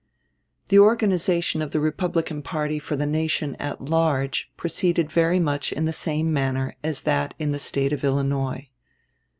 The 0.69 0.79
organization 0.79 1.61
of 1.61 1.69
the 1.69 1.79
Republican 1.79 2.41
party 2.41 2.79
for 2.79 2.95
the 2.95 3.05
nation 3.05 3.55
at 3.59 3.85
large 3.85 4.49
proceeded 4.57 5.11
very 5.11 5.39
much 5.39 5.71
in 5.71 5.85
the 5.85 5.93
same 5.93 6.33
manner 6.33 6.75
as 6.83 7.01
that 7.01 7.35
in 7.37 7.51
the 7.51 7.59
State 7.59 7.93
of 7.93 8.03
Illinois. 8.03 8.67